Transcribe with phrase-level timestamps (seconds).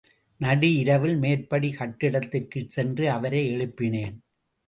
[0.39, 4.17] நடு இரவில் மேற்படி கட்டிடத்திற்குச் சென்று அவரை எழுப்பினேன்.